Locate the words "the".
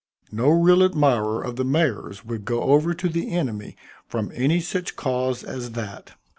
1.57-1.63, 3.07-3.29